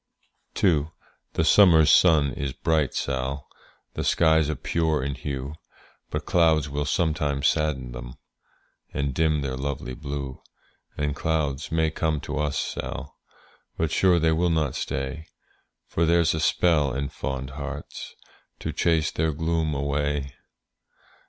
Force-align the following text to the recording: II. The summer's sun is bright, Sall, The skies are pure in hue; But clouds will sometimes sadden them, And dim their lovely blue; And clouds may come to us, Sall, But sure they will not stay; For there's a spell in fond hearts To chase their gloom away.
II. 0.63 0.87
The 1.33 1.43
summer's 1.45 1.91
sun 1.91 2.33
is 2.33 2.53
bright, 2.53 2.95
Sall, 2.95 3.47
The 3.93 4.03
skies 4.03 4.49
are 4.49 4.55
pure 4.55 5.03
in 5.03 5.13
hue; 5.13 5.53
But 6.09 6.25
clouds 6.25 6.67
will 6.67 6.85
sometimes 6.85 7.47
sadden 7.47 7.91
them, 7.91 8.15
And 8.95 9.13
dim 9.13 9.41
their 9.41 9.55
lovely 9.55 9.93
blue; 9.93 10.41
And 10.97 11.15
clouds 11.15 11.71
may 11.71 11.91
come 11.91 12.19
to 12.21 12.39
us, 12.39 12.57
Sall, 12.57 13.15
But 13.77 13.91
sure 13.91 14.17
they 14.17 14.31
will 14.31 14.49
not 14.49 14.73
stay; 14.73 15.27
For 15.85 16.07
there's 16.07 16.33
a 16.33 16.39
spell 16.39 16.95
in 16.95 17.09
fond 17.09 17.51
hearts 17.51 18.15
To 18.61 18.73
chase 18.73 19.11
their 19.11 19.31
gloom 19.33 19.75
away. 19.75 20.33